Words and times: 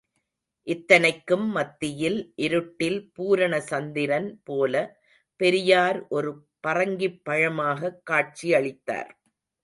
இத்தனைக்கும் 0.67 1.43
மத்தியில் 1.49 2.33
இருட்டில் 2.35 3.11
பூரண 3.13 3.59
சந்திரன் 3.61 4.41
போல 4.43 4.73
பெரியார் 5.35 6.07
ஒரு 6.07 6.31
பறங்கிப் 6.59 7.19
பழமாகக் 7.23 8.01
காட்சியளித்தார். 8.11 9.11